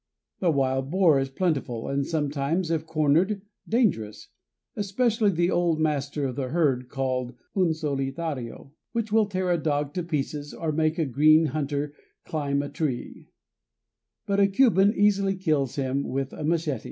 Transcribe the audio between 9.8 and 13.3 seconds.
to pieces or make a green hunter climb a tree;